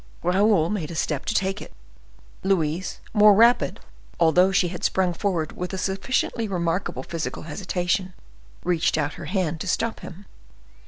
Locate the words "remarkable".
6.47-7.03